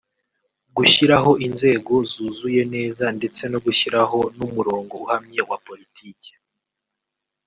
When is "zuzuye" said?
2.11-2.61